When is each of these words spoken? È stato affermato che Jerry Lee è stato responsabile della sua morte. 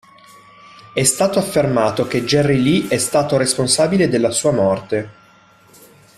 È 0.95 1.03
stato 1.03 1.37
affermato 1.37 2.07
che 2.07 2.23
Jerry 2.25 2.59
Lee 2.59 2.87
è 2.87 2.97
stato 2.97 3.37
responsabile 3.37 4.09
della 4.09 4.31
sua 4.31 4.49
morte. 4.51 5.09